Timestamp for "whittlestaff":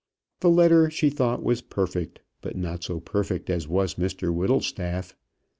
4.33-5.15